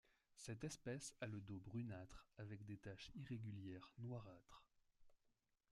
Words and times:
Cette 0.35 0.63
espèce 0.63 1.13
a 1.21 1.27
le 1.27 1.39
dos 1.41 1.59
brunâtre 1.59 2.25
avec 2.39 2.65
des 2.65 2.77
taches 2.77 3.11
irrégulières 3.13 3.93
noirâtres. 3.99 4.63